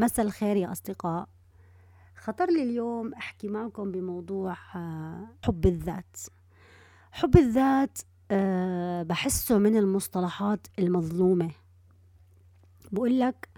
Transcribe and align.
مساء 0.00 0.26
الخير 0.26 0.56
يا 0.56 0.72
أصدقاء. 0.72 1.28
خطر 2.16 2.46
لي 2.46 2.62
اليوم 2.62 3.14
أحكي 3.14 3.48
معكم 3.48 3.92
بموضوع 3.92 4.56
آه، 4.74 5.28
حب 5.44 5.66
الذات. 5.66 6.16
حب 7.12 7.36
الذات 7.36 7.98
آه، 8.30 9.02
بحسه 9.02 9.58
من 9.58 9.76
المصطلحات 9.76 10.66
المظلومة. 10.78 11.50
بقول 12.92 13.20
لك 13.20 13.48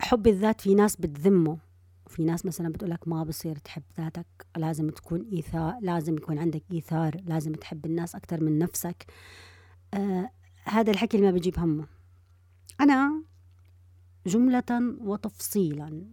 حب 0.00 0.26
الذات 0.26 0.60
في 0.60 0.74
ناس 0.74 0.96
بتذمه. 0.96 1.58
في 2.06 2.24
ناس 2.24 2.46
مثلا 2.46 2.68
بتقول 2.68 2.90
لك 2.90 3.08
ما 3.08 3.24
بصير 3.24 3.56
تحب 3.56 3.82
ذاتك 3.98 4.26
لازم 4.56 4.90
تكون 4.90 5.28
إيثار 5.32 5.78
لازم 5.80 6.16
يكون 6.16 6.38
عندك 6.38 6.62
إيثار 6.72 7.20
لازم 7.26 7.52
تحب 7.52 7.86
الناس 7.86 8.14
أكثر 8.14 8.44
من 8.44 8.58
نفسك. 8.58 9.06
آه 9.94 10.30
هذا 10.64 10.90
الحكي 10.90 11.16
اللي 11.16 11.32
ما 11.32 11.38
بجيب 11.38 11.58
همه. 11.58 11.86
أنا 12.80 13.22
جملة 14.26 14.96
وتفصيلا. 15.00 16.06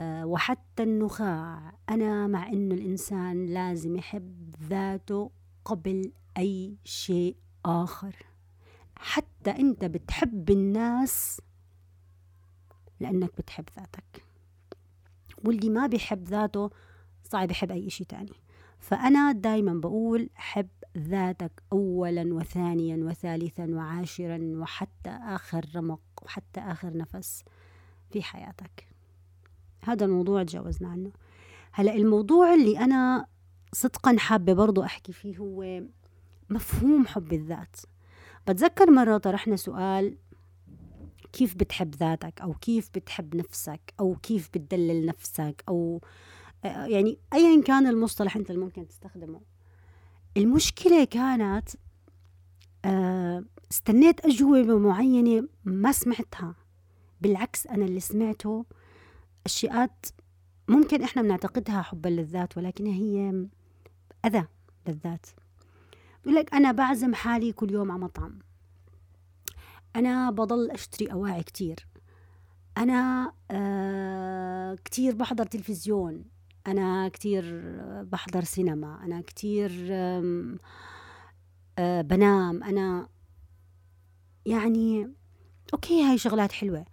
آه 0.00 0.26
وحتى 0.26 0.82
النخاع. 0.82 1.72
أنا 1.88 2.26
مع 2.26 2.48
إنه 2.48 2.74
الإنسان 2.74 3.46
لازم 3.46 3.96
يحب 3.96 4.54
ذاته 4.68 5.30
قبل 5.64 6.12
أي 6.38 6.76
شيء 6.84 7.36
آخر. 7.64 8.16
حتى 8.96 9.50
أنت 9.50 9.84
بتحب 9.84 10.50
الناس 10.50 11.40
لأنك 13.00 13.30
بتحب 13.38 13.64
ذاتك. 13.78 14.24
واللي 15.44 15.70
ما 15.70 15.86
بيحب 15.86 16.24
ذاته 16.24 16.70
صعب 17.24 17.50
يحب 17.50 17.70
أي 17.70 17.90
شيء 17.90 18.06
تاني. 18.06 18.32
فأنا 18.78 19.32
دايما 19.32 19.74
بقول 19.74 20.30
حب 20.34 20.68
ذاتك 20.98 21.62
أولا 21.72 22.34
وثانيا 22.34 22.96
وثالثا 22.96 23.66
وعاشرا 23.66 24.52
وحتى 24.54 25.10
آخر 25.10 25.66
رمق. 25.74 26.00
وحتى 26.22 26.60
آخر 26.60 26.96
نفس 26.96 27.44
في 28.10 28.22
حياتك. 28.22 28.88
هذا 29.82 30.04
الموضوع 30.04 30.42
تجاوزنا 30.42 30.88
عنه. 30.88 31.12
هلا 31.72 31.94
الموضوع 31.94 32.54
اللي 32.54 32.78
أنا 32.78 33.26
صدقا 33.72 34.16
حابة 34.18 34.52
برضو 34.52 34.82
أحكي 34.82 35.12
فيه 35.12 35.38
هو 35.38 35.82
مفهوم 36.50 37.06
حب 37.06 37.32
الذات. 37.32 37.76
بتذكر 38.48 38.90
مرة 38.90 39.18
طرحنا 39.18 39.56
سؤال 39.56 40.16
كيف 41.32 41.54
بتحب 41.54 41.94
ذاتك؟ 41.94 42.40
أو 42.40 42.54
كيف 42.54 42.90
بتحب 42.94 43.36
نفسك؟ 43.36 43.94
أو 44.00 44.16
كيف 44.22 44.48
بتدلل 44.48 45.06
نفسك؟ 45.06 45.64
أو 45.68 46.00
يعني 46.64 47.18
أيا 47.32 47.62
كان 47.62 47.86
المصطلح 47.86 48.36
أنت 48.36 48.50
اللي 48.50 48.60
ممكن 48.60 48.88
تستخدمه. 48.88 49.40
المشكلة 50.36 51.04
كانت 51.04 51.68
آه، 52.84 53.44
استنيت 53.72 54.26
أجوبة 54.26 54.78
معينة 54.78 55.48
ما 55.64 55.92
سمعتها. 55.92 56.54
بالعكس 57.20 57.66
أنا 57.66 57.84
اللي 57.84 58.00
سمعته 58.00 58.64
أشياءات 59.46 60.06
ممكن 60.68 61.02
إحنا 61.02 61.22
بنعتقدها 61.22 61.82
حبا 61.82 62.08
للذات 62.08 62.56
ولكن 62.56 62.86
هي 62.86 63.46
أذى 64.26 64.46
للذات. 64.88 65.26
بقول 66.22 66.34
لك 66.34 66.54
أنا 66.54 66.72
بعزم 66.72 67.14
حالي 67.14 67.52
كل 67.52 67.70
يوم 67.70 67.90
على 67.90 68.00
مطعم. 68.00 68.38
أنا 69.96 70.30
بضل 70.30 70.70
أشتري 70.70 71.12
أواعي 71.12 71.42
كتير. 71.42 71.86
أنا 72.78 73.32
آه 73.50 74.74
كتير 74.74 75.14
بحضر 75.14 75.44
تلفزيون. 75.44 76.24
أنا 76.66 77.08
كتير 77.08 77.44
بحضر 78.02 78.44
سينما. 78.44 79.04
أنا 79.04 79.20
كتير 79.20 79.88
آه 81.78 82.00
بنام. 82.02 82.62
أنا 82.62 83.08
يعني 84.46 85.12
أوكي 85.74 86.02
هاي 86.02 86.18
شغلات 86.18 86.52
حلوة 86.52 86.84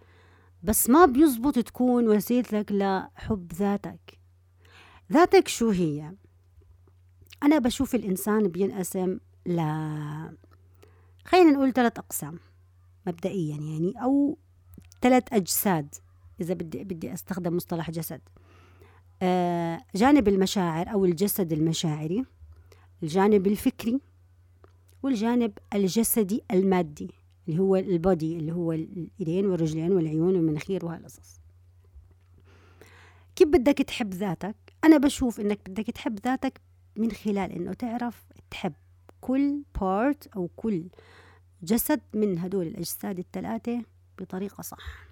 بس 0.62 0.90
ما 0.90 1.06
بيزبط 1.06 1.58
تكون 1.58 2.08
وسيلتك 2.08 2.72
لحب 2.72 3.52
ذاتك. 3.52 4.18
ذاتك 5.12 5.48
شو 5.48 5.70
هي؟ 5.70 6.12
أنا 7.42 7.58
بشوف 7.58 7.94
الإنسان 7.94 8.48
بينقسم 8.48 9.18
ل 9.46 9.60
خلينا 11.24 11.50
نقول 11.50 11.72
ثلاث 11.72 11.98
أقسام 11.98 12.38
مبدئيا 13.06 13.56
يعني 13.56 13.92
أو 14.02 14.38
ثلاث 15.02 15.22
أجساد 15.32 15.94
إذا 16.40 16.54
بدي 16.54 16.84
بدي 16.84 17.12
أستخدم 17.12 17.56
مصطلح 17.56 17.90
جسد. 17.90 18.20
آه 19.22 19.80
جانب 19.94 20.28
المشاعر 20.28 20.92
أو 20.92 21.04
الجسد 21.04 21.52
المشاعري 21.52 22.24
الجانب 23.02 23.46
الفكري 23.46 24.00
والجانب 25.02 25.58
الجسدي 25.74 26.42
المادي. 26.50 27.10
اللي 27.48 27.60
هو 27.60 27.76
البودي 27.76 28.36
اللي 28.36 28.52
هو 28.52 28.72
الإيدين 28.72 29.46
والرجلين 29.46 29.92
والعيون 29.92 30.34
والمناخير 30.36 30.84
وهالقصص 30.84 31.40
كيف 33.36 33.48
بدك 33.48 33.78
تحب 33.78 34.14
ذاتك؟ 34.14 34.56
أنا 34.84 34.98
بشوف 34.98 35.40
إنك 35.40 35.70
بدك 35.70 35.86
تحب 35.90 36.18
ذاتك 36.24 36.60
من 36.96 37.10
خلال 37.10 37.52
إنه 37.52 37.72
تعرف 37.72 38.26
تحب 38.50 38.72
كل 39.20 39.62
بارت 39.80 40.26
أو 40.26 40.50
كل 40.56 40.84
جسد 41.62 42.00
من 42.14 42.38
هدول 42.38 42.66
الأجساد 42.66 43.18
الثلاثة 43.18 43.82
بطريقة 44.18 44.62
صح. 44.62 45.08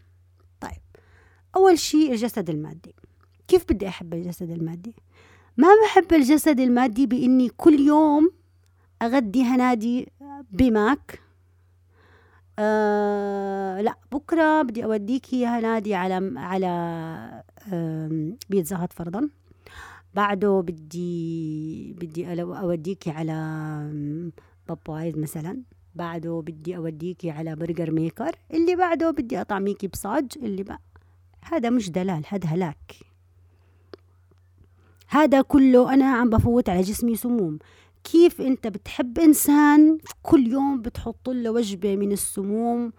طيب 0.61 0.83
أول 1.57 1.79
شيء 1.79 2.13
الجسد 2.13 2.51
المادي. 2.51 2.95
كيف 3.49 3.65
بدي 3.73 3.89
أحب 3.89 4.15
الجسد 4.15 4.51
المادي؟ 4.51 4.95
ما 5.57 5.69
بحب 5.85 6.13
الجسد 6.13 6.61
المادي 6.61 7.07
بإني 7.07 7.49
كل 7.49 7.81
يوم 7.81 8.31
أغدي 9.03 9.43
هنادي 9.43 10.09
بماك 10.51 11.26
آه 12.59 13.81
لا 13.81 13.94
بكرة 14.12 14.62
بدي 14.62 14.84
أوديكي 14.84 15.47
هنادي 15.47 15.94
على 15.94 16.33
على 16.37 17.43
بيتزا 18.50 18.77
هات 18.77 18.93
فرضا. 18.93 19.28
بعده 20.15 20.61
بدي 20.61 21.93
بدي 21.93 22.43
أوديكي 22.43 23.11
على 23.11 23.34
بابايز 24.69 25.19
مثلا. 25.19 25.62
بعده 25.95 26.43
بدي 26.47 26.77
أوديكي 26.77 27.31
على 27.31 27.56
برجر 27.56 27.91
ميكر. 27.91 28.37
اللي 28.55 28.77
بعده 28.77 29.11
بدي 29.11 29.41
أطعميكي 29.41 29.89
بصاج. 29.89 30.27
اللي 30.37 30.62
بقى 30.62 30.81
هذا 31.43 31.71
مش 31.71 31.91
دلال 31.91 32.25
هذا 32.28 32.49
هلاك. 32.49 32.93
هذا 35.09 35.43
كله 35.43 35.95
أنا 35.95 36.05
عم 36.05 36.31
بفوت 36.31 36.69
على 36.69 36.81
جسمي 36.81 37.16
سموم. 37.16 37.59
كيف 38.12 38.41
أنت 38.41 38.67
بتحب 38.67 39.19
إنسان 39.19 39.99
كل 40.22 40.47
يوم 40.47 40.83
بتحط 40.83 41.28
له 41.28 41.50
وجبة 41.50 41.97
من 41.97 42.12
السموم؟ 42.12 42.93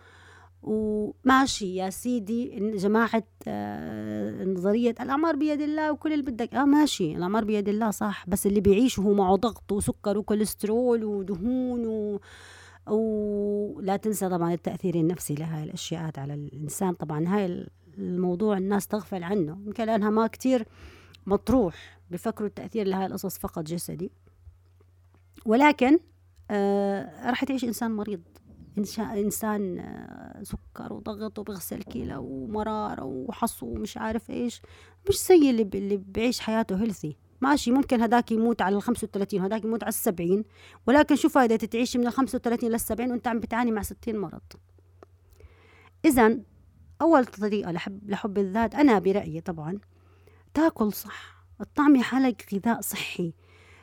وماشي 0.63 1.75
يا 1.75 1.89
سيدي 1.89 2.59
جماعة 2.77 3.23
آه 3.47 4.43
نظرية 4.43 4.95
الأعمار 5.01 5.35
بيد 5.35 5.61
الله 5.61 5.91
وكل 5.91 6.13
اللي 6.13 6.23
بدك. 6.23 6.53
آه 6.53 6.65
ماشي 6.65 7.15
الأعمار 7.15 7.43
بيد 7.45 7.69
الله 7.69 7.91
صح 7.91 8.25
بس 8.29 8.47
اللي 8.47 8.61
بيعيش 8.61 8.99
وهو 8.99 9.13
معه 9.13 9.35
ضغط 9.35 9.71
وسكر 9.71 10.17
وكوليسترول 10.17 11.03
ودهون 11.03 11.85
و 11.87 12.19
ولا 12.87 13.97
تنسى 13.97 14.29
طبعا 14.29 14.53
التأثير 14.53 14.95
النفسي 14.95 15.35
لهاي 15.35 15.63
الأشياء 15.63 16.11
على 16.17 16.33
الإنسان. 16.33 16.93
طبعا 16.93 17.27
هاي 17.27 17.67
الموضوع 17.97 18.57
الناس 18.57 18.87
تغفل 18.87 19.23
عنه. 19.23 19.57
يمكن 19.65 19.83
لأنها 19.85 20.09
ما 20.09 20.27
كتير 20.27 20.65
مطروح 21.25 21.99
بفكروا 22.11 22.47
التأثير 22.47 22.87
لهاي 22.87 23.05
القصص 23.05 23.37
فقط 23.37 23.63
جسدي. 23.63 24.11
ولكن 25.45 25.99
آه 26.51 27.29
راح 27.29 27.45
تعيش 27.45 27.63
إنسان 27.63 27.91
مريض. 27.91 28.21
إنسان 28.99 29.79
آه 29.79 30.43
سكر 30.43 30.93
وضغط 30.93 31.39
وبغسل 31.39 31.83
كلى 31.83 32.15
ومرارة 32.15 33.03
وحصو 33.03 33.65
ومش 33.65 33.97
عارف 33.97 34.29
إيش. 34.29 34.61
مش 35.09 35.25
زي 35.27 35.49
اللي, 35.49 35.63
بيعيش 35.97 36.39
حياته 36.39 36.81
هيلثي 36.81 37.17
ماشي 37.41 37.71
ممكن 37.71 38.01
هداك 38.01 38.31
يموت 38.31 38.61
على 38.61 38.75
ال 38.75 38.81
35 38.81 39.41
وهداك 39.41 39.63
يموت 39.65 39.83
على 39.83 39.89
ال 39.89 39.93
70 39.93 40.43
ولكن 40.87 41.15
شو 41.15 41.29
فايدة 41.29 41.55
تعيش 41.55 41.97
من 41.97 42.07
ال 42.07 42.11
35 42.13 42.69
لل 42.69 42.79
70 42.79 43.11
وأنت 43.11 43.27
عم 43.27 43.39
بتعاني 43.39 43.71
مع 43.71 43.81
60 43.81 44.15
مرض. 44.17 44.41
إذا 46.05 46.39
أول 47.01 47.25
طريقة 47.25 47.71
لحب 47.71 48.09
لحب 48.09 48.37
الذات 48.37 48.75
أنا 48.75 48.99
برأيي 48.99 49.41
طبعا 49.41 49.79
تاكل 50.53 50.93
صح. 50.93 51.45
تطعمي 51.59 52.03
حالك 52.03 52.45
غذاء 52.53 52.81
صحي. 52.81 53.33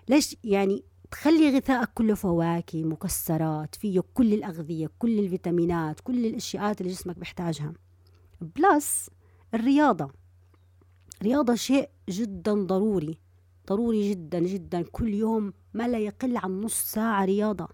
ليش؟ 0.09 0.37
يعني 0.45 0.85
تخلي 1.15 1.49
غذائك 1.49 1.89
كله 1.95 2.15
فواكه 2.15 2.85
مكسرات 2.85 3.75
فيه 3.75 4.01
كل 4.15 4.35
الأغذية 4.35 4.91
كل 4.99 5.19
الفيتامينات 5.19 6.01
كل 6.01 6.27
الأشياء 6.27 6.77
اللي 6.81 6.93
جسمك 6.93 7.19
بيحتاجها. 7.19 7.73
plus 8.41 9.11
الرياضة. 9.55 10.11
رياضة 11.23 11.55
شيء 11.55 11.89
جدا 12.09 12.55
ضروري 12.55 13.19
ضروري 13.69 14.11
جدا 14.11 14.39
جدا. 14.39 14.83
كل 14.83 15.15
يوم 15.15 15.53
ما 15.75 15.89
لا 15.89 15.99
يقل 15.99 16.37
عن 16.37 16.61
نص 16.61 16.93
ساعة 16.93 17.25
رياضة. 17.25 17.69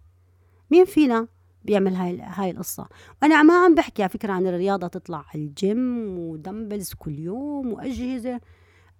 مين 0.70 0.84
فينا 0.84 1.28
بيعمل 1.64 1.94
هاي 1.94 2.20
هاي 2.20 2.50
القصة؟ 2.50 2.88
أنا 3.22 3.42
ما 3.42 3.64
عم 3.64 3.75
بحكي 3.75 4.02
على 4.02 4.10
فكرة 4.10 4.32
عن 4.32 4.46
الرياضة 4.46 4.87
تطلع 4.87 5.25
على 5.34 5.44
ال 5.44 5.63
gym 5.63 6.19
و 6.19 6.26
dumbbells 6.26 6.92
كل 6.94 7.19
يوم 7.19 7.72
وأجهزة. 7.72 8.40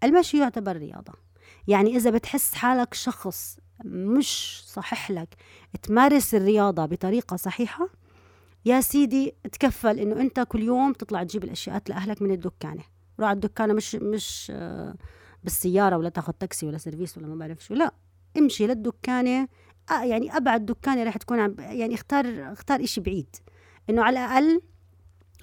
المشي 0.05 0.39
يعتبر 0.39 0.77
رياضة. 0.77 1.13
يعني 1.69 1.97
إذا 1.97 2.11
بتحس 2.11 2.55
حالك 2.55 2.95
شخص 2.95 3.59
مش 3.85 4.63
صحيح 4.67 5.11
لك. 5.11 5.35
تمارس 5.83 6.35
الرياضة 6.35 6.87
بطريقة 6.87 7.37
صحيحة. 7.37 7.89
يا 8.65 8.81
سيدي 8.81 9.35
تكفل 9.53 9.99
إنه 9.99 10.21
أنت 10.21 10.41
كل 10.41 10.63
يوم 10.63 10.93
تطلع 10.93 11.23
تجيب 11.23 11.45
الأشياء 11.45 11.83
لأهلك 11.89 12.23
من 12.23 12.31
الدكانة. 12.31 12.83
روح 13.21 13.29
على 13.29 13.37
الدكانة 13.37 13.75
مش 13.75 13.95
مش 13.95 14.53
آه، 14.55 14.95
بالسيارة 15.45 15.97
ولا 15.97 16.09
تاخذ 16.09 16.33
تاكسي 16.33 16.67
ولا 16.67 16.79
سيرفيس 16.79 17.19
ولا 17.19 17.27
ما 17.27 17.35
بعرف 17.35 17.65
شو. 17.65 17.75
لا 17.75 17.95
امشي 18.39 18.67
للدكانة. 18.67 19.49
آه 19.91 20.05
يعني 20.05 20.37
أبعد 20.37 20.67
دكانة 20.67 21.05
رح 21.05 21.17
تكون 21.17 21.55
يعني 21.59 21.95
اختار 21.95 22.53
اختار 22.53 22.85
إشي 22.85 23.01
بعيد. 23.01 23.37
إنه 23.91 24.03
على 24.03 24.19
الأقل 24.19 24.61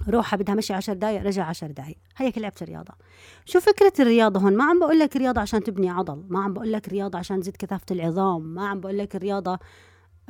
روحها 0.08 0.36
بدها 0.36 0.54
مشي 0.54 0.72
عشر 0.72 0.92
دقايق 0.92 1.22
رجع 1.22 1.44
عشر 1.44 1.70
دقايق. 1.70 1.98
هيك 2.16 2.38
لعبت 2.38 2.62
الرياضة. 2.62 2.94
شو 3.44 3.60
فكرة 3.60 3.92
الرياضة 4.00 4.40
هون؟ 4.40 4.56
ما 4.56 4.64
عم 4.64 4.78
بقول 4.78 4.98
لك 4.98 5.16
رياضة 5.16 5.40
عشان 5.40 5.62
تبني 5.62 5.90
عضل 5.90 6.24
ما 6.28 6.42
عم 6.42 6.52
بقول 6.52 6.72
لك 6.72 6.88
رياضة 6.88 7.18
عشان 7.18 7.40
تزيد 7.40 7.56
كثافة 7.56 7.86
العظام 7.90 8.42
ما 8.42 8.68
عم 8.68 8.80
بقول 8.80 8.98
لك 8.98 9.16
الرياضة 9.16 9.58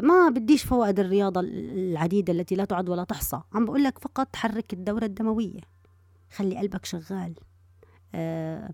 ما 0.03 0.29
بديش 0.29 0.65
فوائد 0.65 1.01
الرياضة 1.01 1.41
العديدة 1.41 2.33
التي 2.33 2.55
لا 2.55 2.65
تعد 2.65 2.89
ولا 2.89 3.05
تحصى. 3.05 3.41
عم 3.53 3.65
بقول 3.65 3.85
لك 3.85 3.99
فقط 3.99 4.37
حرك 4.37 4.73
الدورة 4.73 5.05
الدموية. 5.05 5.61
خلي 6.37 6.59
قلبك 6.59 6.85
شغال. 6.85 7.35
آه 8.15 8.71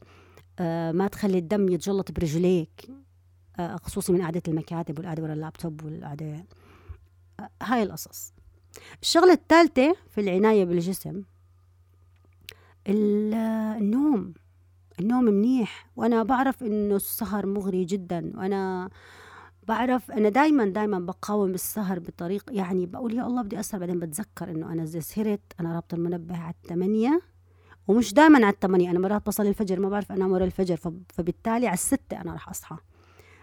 آه 0.58 0.92
ما 0.92 1.08
تخلي 1.08 1.38
الدم 1.38 1.68
يتجلط 1.68 2.12
برجليك. 2.12 2.90
آه 3.58 3.76
خصوصي 3.76 4.12
من 4.12 4.22
قعدة 4.22 4.42
المكاتب 4.48 4.98
والقعدة 4.98 5.22
ورا 5.22 5.32
اللابتوب 5.32 5.84
والقعدة. 5.84 6.46
آه 7.40 7.50
هاي 7.62 7.82
القصص. 7.82 8.33
الشغلة 9.02 9.32
الثالثة 9.32 9.96
في 10.10 10.20
العناية 10.20 10.64
بالجسم 10.64 11.22
النوم. 12.88 14.34
النوم 15.00 15.24
منيح. 15.24 15.86
وأنا 15.96 16.22
بعرف 16.22 16.62
إنه 16.62 16.96
السهر 16.96 17.46
مغري 17.46 17.84
جدا. 17.84 18.32
وأنا 18.34 18.90
بعرف 19.68 20.10
أنا 20.10 20.28
دايما 20.28 20.64
دايما 20.64 20.98
بقاوم 20.98 21.50
السهر 21.50 21.98
بطريق 21.98 22.44
يعني 22.50 22.86
بقول 22.86 23.14
يا 23.14 23.26
الله 23.26 23.42
بدي 23.42 23.60
أسهر 23.60 23.80
بعدين 23.80 23.98
بتذكر 23.98 24.50
إنه 24.50 24.72
أنا 24.72 24.82
إذا 24.82 25.00
سهرت 25.00 25.40
أنا 25.60 25.74
رابط 25.74 25.94
المنبه 25.94 26.36
على 26.36 26.54
الثمانية 26.62 27.20
ومش 27.88 28.14
دائما 28.14 28.46
على 28.46 28.54
الثمانية 28.54 28.90
أنا 28.90 28.98
مرات 28.98 29.26
بصلي 29.26 29.48
الفجر 29.48 29.80
ما 29.80 29.88
بعرف 29.88 30.12
أنام 30.12 30.32
ورا 30.32 30.44
الفجر 30.44 30.76
فبالتالي 31.08 31.66
على 31.66 31.74
الستة 31.74 32.20
أنا 32.20 32.34
رح 32.34 32.48
أصحى. 32.48 32.76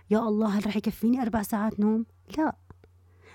يا 0.10 0.20
الله 0.20 0.48
هل 0.48 0.68
رح 0.68 0.78
يكفيني 0.78 1.22
أربع 1.22 1.42
ساعات 1.42 1.80
نوم؟ 1.80 2.06
لا. 2.38 2.56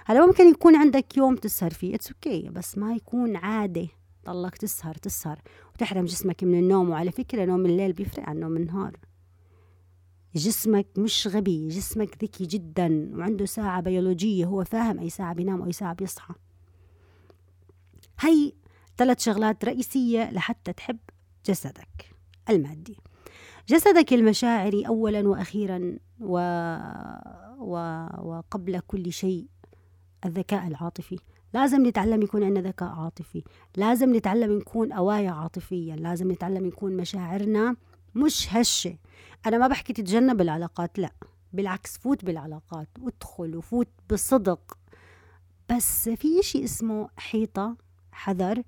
هلا 0.09 0.27
ممكن 0.27 0.49
يكون 0.49 0.77
عندك 0.77 1.17
يوم 1.17 1.37
تسهر 1.37 1.71
فيه. 1.71 1.95
it's 1.95 2.13
okay 2.13 2.49
okay. 2.49 2.51
بس 2.51 2.79
ما 2.79 2.95
يكون 2.95 3.37
عادة. 3.37 3.89
تضلك 4.25 4.57
تسهر 4.57 4.95
تسهر. 4.95 5.41
وتحرم 5.75 6.05
جسمك 6.05 6.45
من 6.45 6.59
النوم. 6.59 6.91
وعلى 6.91 7.11
فكرة 7.11 7.45
نوم 7.45 7.67
الليل 7.67 7.93
بيفرق 7.93 8.29
عن 8.29 8.41
نوم 8.41 8.57
النهار. 8.57 8.97
جسمك 10.35 10.87
مش 10.99 11.29
غبي 11.33 11.69
جسمك 11.69 12.25
ذكي 12.25 12.47
جدا. 12.47 13.11
وعنده 13.15 13.45
ساعة 13.45 13.81
بيولوجية 13.81 14.45
هو 14.45 14.65
فاهم 14.65 14.99
أي 14.99 15.11
ساعة 15.11 15.35
بينام 15.35 15.61
وأي 15.61 15.73
ساعة 15.73 15.95
بيصحى. 15.95 16.35
هي 18.21 18.53
ثلاث 18.97 19.25
شغلات 19.25 19.65
رئيسية 19.65 20.31
لحتى 20.31 20.73
تحب 20.73 20.99
جسدك 21.47 22.15
المادي. 22.51 22.97
جسدك 23.69 24.13
المشاعري 24.13 24.87
أولا 24.87 25.29
وأخيرا 25.29 25.99
و... 26.21 26.39
و... 27.59 27.77
وقبل 28.23 28.81
كل 28.81 29.13
شيء 29.13 29.47
الذكاء 30.27 30.67
العاطفي. 30.67 31.19
لازم 31.55 31.87
نتعلم 31.87 32.23
يكون 32.23 32.45
عندنا 32.45 32.69
ذكاء 32.69 32.89
عاطفي. 32.89 33.45
لازم 33.77 34.17
نتعلم 34.17 34.59
نكون 34.59 34.93
أوايا 34.93 35.31
عاطفيا 35.31 35.97
لازم 35.97 36.33
نتعلم 36.33 36.67
يكون 36.67 36.97
مشاعرنا 36.97 37.77
مش 38.15 38.55
هشة. 38.55 38.99
أنا 39.47 39.59
ما 39.59 39.69
بحكي 39.69 39.93
تتجنب 39.93 40.41
العلاقات 40.41 40.99
لا. 40.99 41.11
بالعكس 41.53 41.99
فوت 41.99 42.25
بالعلاقات. 42.25 42.89
وادخل 43.03 43.57
وفوت 43.57 43.89
بصدق. 44.11 44.79
بس 45.71 46.09
في 46.09 46.41
إشي 46.41 46.65
اسمه 46.65 47.09
حيطة 47.17 47.77
حذر. 48.13 48.63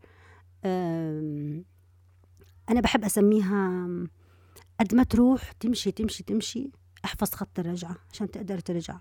أنا 2.70 2.80
بحب 2.80 3.04
أسميها 3.04 3.88
قد 4.80 4.94
ما 4.94 5.02
تروح 5.02 5.52
تمشي 5.52 5.90
تمشي 5.90 6.22
تمشي. 6.22 6.70
أحفظ 7.04 7.34
خط 7.34 7.58
الرجعة 7.58 7.96
عشان 8.12 8.30
تقدر 8.30 8.58
ترجع. 8.58 8.98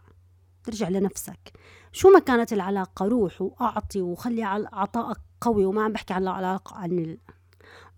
ترجع 0.68 0.90
لنفسك. 0.90 1.54
شو 1.92 2.10
ما 2.10 2.20
كانت 2.20 2.54
العلاقة؟ 2.54 3.06
روح 3.06 3.42
وأعطي 3.42 4.02
وخلي 4.02 4.44
عطائك 4.74 5.18
قوي 5.42 5.66
وما 5.66 5.84
عم 5.84 5.94
بحكي 5.94 6.14
عن 6.14 6.24
العلاقة 6.24 6.76
عن 6.76 6.92
ال... 6.92 7.18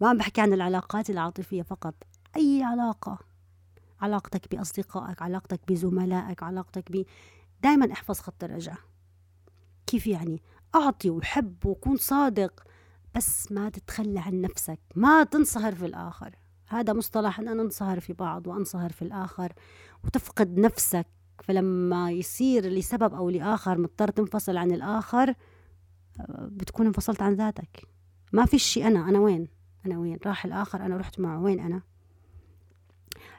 ما 0.01 0.09
عم 0.09 0.17
بحكي 0.17 0.41
عن 0.41 0.53
العلاقات 0.53 1.09
العاطفية 1.09 1.61
فقط. 1.61 1.95
أي 2.35 2.63
علاقة؟ 2.63 3.19
علاقتك 4.01 4.55
بأصدقائك 4.55 5.21
علاقتك 5.21 5.59
بزملائك 5.67 6.43
علاقتك 6.43 6.91
ب 6.91 7.05
دائما 7.61 7.91
احفظ 7.91 8.19
خط 8.19 8.43
الرجعة. 8.43 8.77
كيف 9.87 10.07
يعني؟ 10.07 10.41
أعطي 10.75 11.09
وحب 11.09 11.65
وكون 11.65 11.97
صادق 11.97 12.63
بس 13.15 13.51
ما 13.51 13.69
تتخلى 13.69 14.19
عن 14.19 14.41
نفسك 14.41 14.79
ما 14.95 15.23
تنصهر 15.23 15.75
في 15.75 15.85
الآخر. 15.85 16.35
هذا 16.67 16.93
مصطلح 16.93 17.39
أن 17.39 17.57
ننصهر 17.57 17.99
في 17.99 18.13
بعض 18.13 18.47
وأنصهر 18.47 18.91
في 18.91 19.01
الآخر 19.01 19.53
وتفقد 20.03 20.57
نفسك. 20.57 21.07
فلما 21.43 22.11
يصير 22.11 22.65
لسبب 22.65 23.13
أو 23.13 23.29
لآخر 23.29 23.77
مضطر 23.77 24.09
تنفصل 24.09 24.57
عن 24.57 24.71
الآخر 24.71 25.33
بتكون 26.29 26.85
انفصلت 26.85 27.21
عن 27.21 27.33
ذاتك. 27.33 27.87
ما 28.33 28.45
في 28.45 28.59
شيء 28.59 28.87
أنا 28.87 29.09
أنا 29.09 29.19
وين؟ 29.19 29.47
أنا 29.85 29.97
وين؟ 29.97 30.17
راح 30.25 30.45
الآخر 30.45 30.85
أنا 30.85 30.97
رحت 30.97 31.19
معه. 31.19 31.41
وين 31.41 31.59
أنا؟ 31.59 31.81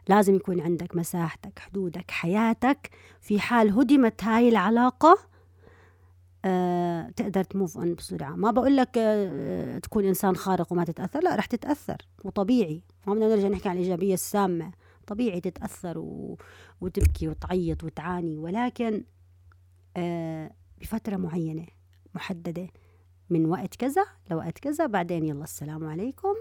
لازم 0.08 0.34
يكون 0.34 0.60
عندك 0.60 0.96
مساحتك 0.96 1.58
حدودك 1.58 2.10
حياتك 2.10 2.90
في 3.20 3.40
حال 3.40 3.70
هدمت 3.70 4.24
هاي 4.24 4.48
العلاقة 4.48 5.18
أه 6.44 7.10
تقدر 7.10 7.44
تموف 7.44 7.78
أون 7.78 7.94
بسرعة. 7.94 8.30
ما 8.30 8.50
بقول 8.50 8.76
لك 8.76 8.98
أه 8.98 9.78
تكون 9.78 10.04
إنسان 10.04 10.36
خارق 10.36 10.72
وما 10.72 10.84
تتأثر 10.84 11.20
لا 11.20 11.36
رح 11.36 11.46
تتأثر 11.46 11.96
وطبيعي. 12.24 12.82
ما 13.06 13.14
بدنا 13.14 13.28
نرجع 13.28 13.48
نحكي 13.48 13.68
عن 13.68 13.76
الإيجابية 13.76 14.14
السامة. 14.14 14.72
طبيعي 15.10 15.40
تتأثر 15.40 15.98
و... 15.98 16.38
وتبكي 16.80 17.28
وتعيط 17.28 17.84
وتعاني 17.84 18.38
ولكن 18.38 19.04
آه 19.96 20.50
بفترة 20.80 21.16
معينة 21.16 21.66
محددة 22.14 22.68
من 23.30 23.46
وقت 23.46 23.74
كذا 23.76 24.06
لوقت 24.30 24.58
كذا 24.58 24.86
بعدين 24.86 25.24
يلا 25.24 25.44
السلام 25.44 25.84
عليكم 25.84 26.34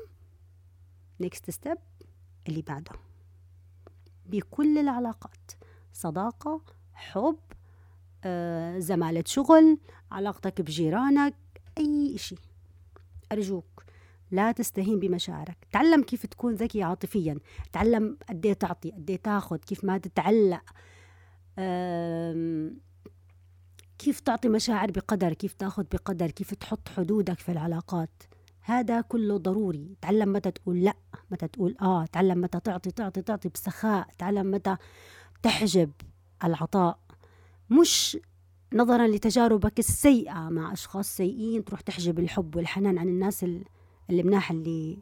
next 1.22 1.50
step 1.50 1.78
اللي 2.48 2.62
بعده. 2.62 2.92
بكل 4.26 4.78
العلاقات 4.78 5.52
صداقة 5.94 6.62
حب 6.94 7.40
آه، 8.24 8.80
زمالة 8.80 9.24
شغل 9.28 9.78
علاقتك 10.12 10.62
بجيرانك 10.62 11.36
أي 11.78 12.18
شيء 12.18 12.40
أرجوك 13.32 13.84
لا 14.32 14.52
تستهين 14.52 15.00
بمشاعرك. 15.00 15.58
تعلم 15.72 16.04
كيف 16.04 16.26
تكون 16.26 16.54
ذكي 16.54 16.84
عاطفيا. 16.84 17.40
تعلم 17.74 18.18
قد 18.30 18.46
إيه 18.46 18.54
تعطي 18.54 18.92
قد 18.92 19.10
إيه 19.10 19.18
تاخذ 19.18 19.58
كيف 19.58 19.84
ما 19.84 19.98
تتعلق. 19.98 20.64
كيف 24.00 24.20
تعطي 24.20 24.50
مشاعر 24.50 24.92
بقدر 24.92 25.34
كيف 25.34 25.54
تاخذ 25.54 25.84
بقدر 25.92 26.32
كيف 26.32 26.54
تحط 26.54 26.90
حدودك 26.90 27.40
في 27.40 27.52
العلاقات. 27.52 28.24
هذا 28.62 29.02
كله 29.02 29.38
ضروري. 29.38 29.96
تعلم 30.02 30.34
متى 30.34 30.52
تقول 30.52 30.84
لا 30.84 30.94
متى 31.32 31.48
تقول 31.48 31.76
آه. 31.82 32.06
تعلم 32.06 32.42
متى 32.42 32.60
تعطي 32.60 32.92
تعطي 32.92 33.22
تعطي 33.22 33.50
بسخاء. 33.50 34.08
تعلم 34.18 34.52
متى 34.52 34.76
تحجب 35.44 35.92
العطاء. 36.44 37.00
مش 37.70 38.18
نظرا 38.74 39.08
لتجاربك 39.08 39.80
السيئة 39.80 40.50
مع 40.50 40.74
أشخاص 40.74 41.18
سيئين 41.18 41.66
تروح 41.66 41.82
تحجب 41.82 42.20
الحب 42.20 42.56
والحنان 42.56 42.98
عن 42.98 43.08
الناس 43.08 43.46
المناح 44.10 44.52
اللي 44.52 44.98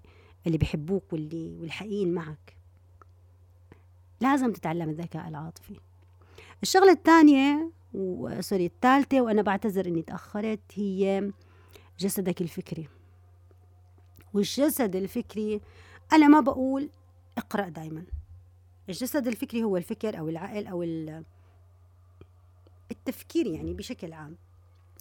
اللي 0.47 0.57
بيحبوك 0.57 1.13
واللي 1.13 1.57
والحقيقيين 1.59 2.13
معك. 2.13 2.57
لازم 4.21 4.53
تتعلم 4.53 4.89
الذكاء 4.89 5.27
العاطفي. 5.27 5.79
الشغلة 6.63 6.91
الثانية 6.91 7.71
سوري 8.39 8.65
الثالثة 8.65 9.21
وأنا 9.21 9.41
بعتذر 9.41 9.85
إني 9.85 10.01
تأخرت 10.01 10.59
هي 10.73 11.31
جسدك 11.99 12.41
الفكري. 12.41 12.87
والجسد 14.33 14.95
الفكري 14.95 15.61
أنا 16.13 16.27
ما 16.27 16.39
بقول 16.39 16.89
اقرأ 17.37 17.69
دايما. 17.69 18.05
الجسد 18.89 19.27
الفكري 19.27 19.63
هو 19.63 19.77
الفكر 19.77 20.19
أو 20.19 20.29
العقل 20.29 20.67
أو 20.67 20.83
التفكير 22.91 23.47
يعني 23.47 23.73
بشكل 23.73 24.13
عام. 24.13 24.37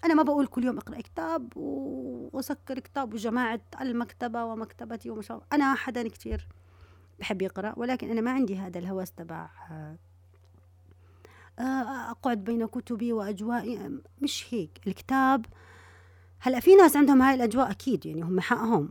أنا 0.04 0.14
ما 0.14 0.22
بقول 0.22 0.46
كل 0.46 0.64
يوم 0.64 0.78
أقرأ 0.78 1.00
كتاب 1.00 1.52
وأسكر 1.56 2.78
كتاب 2.78 3.14
وجماعة 3.14 3.60
المكتبة 3.80 4.44
ومكتبتي 4.44 5.10
ومش 5.10 5.32
أنا 5.52 5.74
حدا 5.74 6.08
كتير 6.08 6.48
بحب 7.18 7.42
يقرأ 7.42 7.74
ولكن 7.76 8.10
أنا 8.10 8.20
ما 8.20 8.30
عندي 8.30 8.56
هذا 8.56 8.78
الهوس 8.78 9.12
تبع 9.12 9.50
آه، 11.58 12.10
أقعد 12.10 12.44
بين 12.44 12.66
كتبي 12.66 13.12
وأجوائي. 13.12 14.00
مش 14.22 14.54
هيك. 14.54 14.80
الكتاب 14.86 15.46
هلأ 16.38 16.60
في 16.60 16.74
ناس 16.74 16.96
عندهم 16.96 17.22
هاي 17.22 17.34
الأجواء 17.34 17.70
أكيد 17.70 18.06
يعني 18.06 18.22
هم 18.22 18.40
حقهم. 18.40 18.88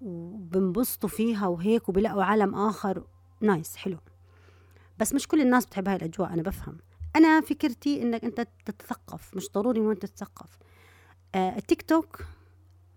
وبنبسطوا 0.00 1.08
فيها 1.08 1.46
وهيك 1.46 1.88
وبلاقوا 1.88 2.24
عالم 2.24 2.54
آخر. 2.54 3.04
nice 3.40 3.76
حلو. 3.76 3.98
بس 4.98 5.14
مش 5.14 5.28
كل 5.28 5.40
الناس 5.40 5.66
بتحب 5.66 5.88
هاي 5.88 5.96
الأجواء 5.96 6.32
أنا 6.32 6.42
بفهم. 6.42 6.78
أنا 7.18 7.40
فكرتي 7.40 8.02
إنك 8.02 8.24
أنت 8.24 8.48
تتثقف 8.64 9.36
مش 9.36 9.50
ضروري 9.52 9.80
إنه 9.80 9.92
أنت 9.92 10.06
تتثقف. 10.06 10.58
آه 11.34 11.56
التيك 11.56 11.82
توك 11.82 12.24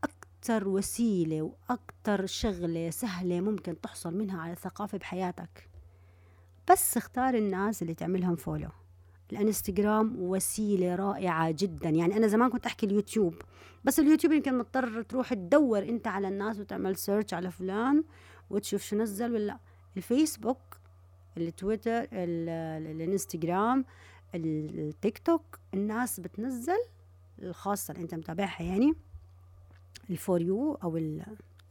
أكتر 0.03 0.67
وسيلة 0.67 1.41
وأكتر 1.41 2.25
شغلة 2.25 2.89
سهلة 2.89 3.41
ممكن 3.41 3.81
تحصل 3.81 4.13
منها 4.17 4.41
على 4.41 4.55
ثقافة 4.55 4.97
بحياتك. 4.97 5.69
بس 6.71 6.97
اختار 6.97 7.33
الناس 7.33 7.81
اللي 7.81 7.93
تعملهم 7.93 8.35
follow 8.35 8.69
الإنستغرام 9.31 10.15
وسيلة 10.19 10.95
رائعة 10.95 11.51
جدا. 11.51 11.89
يعني 11.89 12.17
أنا 12.17 12.27
زمان 12.27 12.49
كنت 12.49 12.65
أحكي 12.65 12.85
اليوتيوب 12.85 13.35
بس 13.83 13.99
اليوتيوب 13.99 14.33
يمكن 14.33 14.57
مضطر 14.57 15.01
تروح 15.01 15.33
تدور 15.33 15.79
أنت 15.83 16.07
على 16.07 16.27
الناس 16.27 16.59
وتعمل 16.59 16.95
search 16.95 17.33
على 17.33 17.51
فلان 17.51 18.03
وتشوف 18.49 18.81
شو 18.83 18.95
نزل 18.95 19.33
ولا 19.33 19.59
الفيسبوك 19.97 20.57
التويتر 21.37 22.07
الإنستغرام 22.11 23.85
التيك 24.35 25.17
توك 25.17 25.59
الناس 25.73 26.19
بتنزل 26.19 26.79
الخاصة 27.41 27.91
اللي 27.91 28.03
انت 28.03 28.15
متابعها 28.15 28.63
يعني 28.63 28.93
ال 30.09 30.17
for 30.17 30.41
you 30.41 30.73
أو 30.83 30.97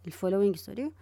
ال 0.07 0.12
following 0.12 0.57
sorry 0.57 0.93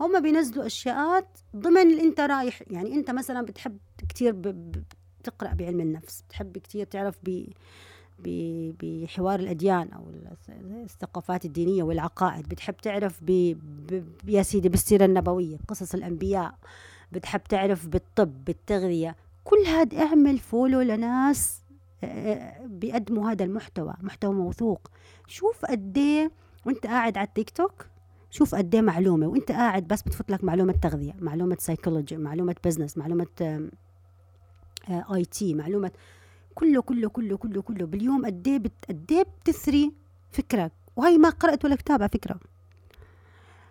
هم 0.00 0.22
بينزلوا 0.22 0.66
أشياءات 0.66 1.28
ضمن 1.56 1.90
اللي 1.90 2.02
انت 2.02 2.20
رايح. 2.20 2.62
يعني 2.70 2.94
انت 2.94 3.10
مثلا 3.10 3.42
بتحب 3.42 3.78
كثير 4.08 4.54
تقرأ 5.24 5.54
بعلم 5.54 5.80
النفس 5.80 6.22
بتحب 6.22 6.58
كثير 6.58 6.86
تعرف 6.86 7.18
ب 7.24 7.52
بحوار 8.82 9.40
الأديان 9.40 9.92
أو 9.92 10.10
الثقافات 10.84 11.44
الدينية 11.44 11.82
والعقائد. 11.82 12.48
بتحب 12.48 12.76
تعرف. 12.76 13.18
ب... 13.22 13.56
يا 14.28 14.42
سيدي 14.42 14.68
بالسيرة 14.68 15.04
النبوية 15.04 15.58
قصص 15.68 15.94
الأنبياء. 15.94 16.58
بتحب 17.12 17.40
تعرف 17.44 17.86
بالطب 17.86 18.44
بالتغذية. 18.44 19.16
كل 19.46 19.66
هذا 19.66 19.98
اعمل 19.98 20.38
فولو 20.38 20.80
لناس 20.80 21.62
بيقدموا 22.64 23.30
هذا 23.30 23.44
المحتوى 23.44 23.94
محتوى 24.00 24.34
موثوق. 24.34 24.90
شوف 25.26 25.64
قد 25.64 25.98
وانت 26.66 26.86
قاعد 26.86 27.18
على 27.18 27.26
التيك 27.26 27.50
توك 27.50 27.86
شوف 28.30 28.54
قد 28.54 28.76
معلومة 28.76 29.26
وانت 29.26 29.52
قاعد 29.52 29.88
بس 29.88 30.02
بتفوت 30.02 30.30
لك 30.30 30.44
معلومة 30.44 30.72
تغذية 30.72 31.14
معلومة 31.18 31.56
psychology 31.60 32.16
معلومة 32.16 32.56
business 32.64 32.98
معلومة 32.98 33.26
IT 34.90 35.54
معلومة 35.54 35.90
كله 36.54 36.82
كله 36.82 37.08
كله 37.08 37.36
كله 37.36 37.62
كله. 37.62 37.86
باليوم 37.86 38.26
قد 38.26 38.48
إيه 38.48 38.62
قد 38.88 39.26
بتثري 39.40 39.92
فكرك 40.30 40.72
وهي 40.96 41.18
ما 41.18 41.30
قرأت 41.30 41.64
ولا 41.64 41.76
كتاب 41.76 42.02
على 42.02 42.08
فكرة. 42.08 42.40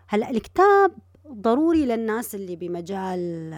هلأ 0.07 0.29
الكتاب 0.29 0.91
ضروري 1.27 1.85
للناس 1.85 2.35
اللي 2.35 2.55
بمجال 2.55 3.53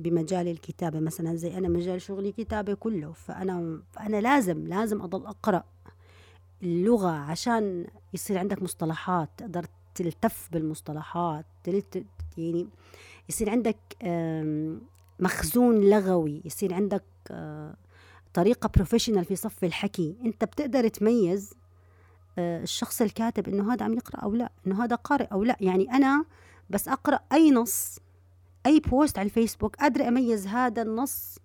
بمجال 0.00 0.48
الكتابة. 0.48 1.00
مثلا 1.00 1.36
زي 1.36 1.58
أنا 1.58 1.68
مجال 1.68 2.02
شغلي 2.02 2.32
كتابة 2.32 2.74
كله 2.74 3.12
فأنا 3.12 3.82
فأنا 3.92 4.20
لازم 4.20 4.66
لازم 4.66 5.02
أضل 5.02 5.26
أقرأ 5.26 5.64
اللغة 6.62 7.10
عشان 7.10 7.86
يصير 8.14 8.38
عندك 8.38 8.62
مصطلحات 8.62 9.28
تقدر 9.36 9.66
تلتف 9.94 10.48
بالمصطلحات 10.52 11.46
يعني 12.38 12.68
يصير 13.28 13.50
عندك 13.50 13.76
مخزون 15.20 15.80
لغوي 15.80 16.42
يصير 16.44 16.74
عندك 16.74 17.04
آه، 17.30 17.74
طريقة 18.34 18.70
professional 18.76 19.24
في 19.24 19.36
صف 19.36 19.64
الحكي. 19.64 20.16
أنت 20.24 20.44
بتقدر 20.44 20.88
تميز 20.88 21.54
آه، 22.38 22.62
الشخص 22.62 23.02
الكاتب 23.02 23.48
إنه 23.48 23.74
هذا 23.74 23.84
عم 23.84 23.94
يقرأ 23.94 24.20
أو 24.20 24.34
لا 24.34 24.52
إنه 24.66 24.84
هذا 24.84 24.96
قارئ 24.96 25.24
أو 25.24 25.44
لا. 25.44 25.56
يعني 25.60 25.90
أنا 25.92 26.24
بس 26.70 26.88
أقرأ 26.88 27.20
أي 27.32 27.50
نص 27.50 27.98
أي 28.66 28.80
post 28.80 29.18
على 29.18 29.26
الفيسبوك 29.26 29.76
قادرة 29.76 30.08
أميز 30.08 30.46
هذا 30.46 30.82
النص 30.82 31.38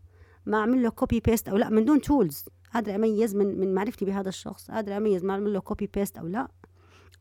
معمول 0.46 0.84
له 0.84 0.90
copy 0.90 1.20
paste 1.20 1.50
أو 1.50 1.58
لا 1.58 1.70
من 1.70 1.86
دون 1.86 2.02
tools 2.02 2.46
قادرة 2.74 2.96
أميز 2.96 3.36
من 3.36 3.60
من 3.60 3.74
معرفتي 3.74 4.06
بهذا 4.06 4.30
الشخص. 4.30 4.72
قادرة 4.72 4.98
أميز 4.98 5.26
معمول 5.26 5.54
له 5.54 5.60
copy 5.60 5.88
paste 5.94 6.18
أو 6.18 6.28
لا. 6.28 6.48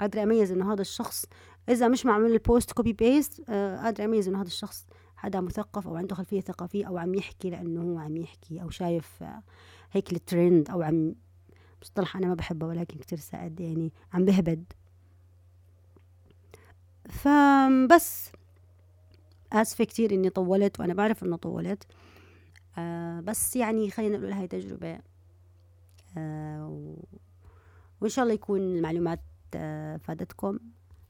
قادرة 0.01 0.23
أميز 0.23 0.53
إنه 0.53 0.73
هذا 0.73 0.81
الشخص 0.81 1.27
إذا 1.69 1.89
مش 1.89 2.07
معمول 2.07 2.33
البوست 2.33 2.73
copy 2.73 2.93
paste 2.93 3.41
قادرة 3.51 4.05
أميز 4.05 4.29
إنه 4.29 4.41
هذا 4.41 4.47
الشخص 4.47 4.87
هذا 5.17 5.41
مثقف 5.41 5.89
أو 5.89 5.97
عنده 5.97 6.15
خلفية 6.15 6.41
ثقافية 6.41 6.87
أو 6.89 6.99
عم 6.99 7.15
يحكي 7.15 7.51
لأنه 7.51 7.83
هو 7.83 7.99
عم 7.99 8.17
يحكي 8.17 8.63
أو 8.63 8.71
شايف 8.71 9.23
آه، 9.23 9.43
هيك 9.93 10.13
الترند 10.13 10.71
أو 10.71 10.83
عم 10.83 11.15
مصطلح 11.83 12.17
أنا 12.17 12.27
ما 12.27 12.35
بحبه 12.35 12.67
ولكن 12.67 12.99
كتير 12.99 13.19
سائد 13.19 13.61
يعني 13.61 13.93
عم 14.13 14.25
بهبد. 14.25 14.65
فبس 17.09 18.33
آسفة 19.55 19.85
كتير 19.85 20.15
إني 20.15 20.31
طولت 20.31 20.81
وأنا 20.81 20.95
بعرف 20.95 21.25
إنه 21.25 21.37
طولت. 21.37 21.87
آه 22.79 23.21
بس 23.21 23.57
يعني 23.57 23.91
خلينا 23.91 24.19
نقول 24.19 24.33
هاي 24.33 24.49
تجربة. 24.49 25.01
آه 26.19 26.97
وإن 28.01 28.11
شاء 28.11 28.23
الله 28.23 28.35
يكون 28.35 28.61
المعلومات 28.61 29.21
آه 29.55 29.97
فادتكم. 29.97 30.59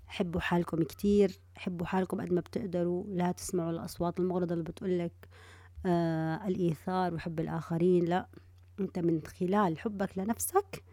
حبوا 0.07 0.41
حالكم 0.41 0.83
كتير 0.83 1.41
حبوا 1.57 1.87
حالكم 1.87 2.21
قد 2.21 2.33
ما 2.33 2.41
بتقدروا. 2.41 3.05
لا 3.09 3.33
تسمعوا 3.33 3.71
الأصوات 3.71 4.21
المغرضة 4.21 4.53
اللي 4.53 4.65
بتقولك 4.65 5.29
آه 5.87 6.49
الإيثار 6.49 7.15
وحب 7.15 7.41
الآخرين. 7.41 8.05
لا 8.05 8.29
أنت 8.81 8.99
من 8.99 9.21
خلال 9.27 9.79
حبك 9.79 10.19
لنفسك 10.19 10.85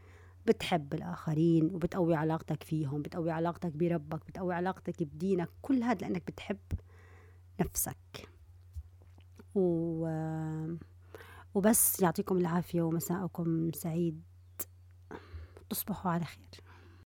بتحب 0.46 0.94
الآخرين 0.94 1.66
وبتقوي 1.66 2.16
علاقتك 2.16 2.64
فيهم 2.64 3.02
بتقوي 3.02 3.32
علاقتك 3.32 3.72
بربك 3.72 4.26
بتقوي 4.28 4.54
علاقتك 4.54 5.04
بدينك. 5.04 5.50
كل 5.62 5.84
هذا 5.84 5.98
لأنك 6.08 6.28
بتحب. 6.28 6.58
نفسك. 7.62 8.30
و... 9.56 10.08
وبس 11.54 12.02
يعطيكم 12.02 12.38
العافية 12.38 12.82
ومساءكم 12.82 13.72
سعيد. 13.72 14.24
تصبحوا 15.70 16.12
على 16.12 16.26
خير. 16.26 16.71